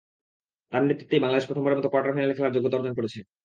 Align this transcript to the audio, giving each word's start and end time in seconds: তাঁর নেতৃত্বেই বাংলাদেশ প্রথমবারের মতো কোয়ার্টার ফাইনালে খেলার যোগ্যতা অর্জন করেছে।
তাঁর 0.73 0.83
নেতৃত্বেই 0.83 1.23
বাংলাদেশ 1.23 1.45
প্রথমবারের 1.47 1.79
মতো 1.79 1.89
কোয়ার্টার 1.89 2.13
ফাইনালে 2.15 2.35
খেলার 2.37 2.55
যোগ্যতা 2.55 2.77
অর্জন 2.77 2.93
করেছে। 2.97 3.19